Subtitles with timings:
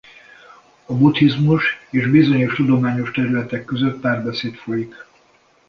[0.87, 4.95] A buddhizmus és bizonyos tudományos területek között párbeszéd folyik.